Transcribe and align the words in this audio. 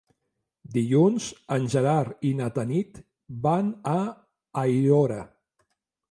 Dilluns 0.75 1.25
en 1.55 1.65
Gerard 1.73 2.23
i 2.29 2.31
na 2.39 2.47
Tanit 2.55 2.97
van 3.43 3.69
a 3.91 3.93
Aiora. 4.63 5.19